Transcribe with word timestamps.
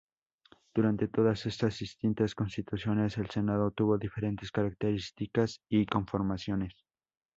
Durante 0.73 1.07
todas 1.09 1.45
estas 1.45 1.77
distintas 1.77 2.33
constituciones 2.33 3.19
el 3.19 3.29
Senado 3.29 3.69
tuvo 3.69 3.99
diferentes 3.99 4.51
características 4.51 5.61
y 5.69 5.85
conformaciones. 5.85 6.73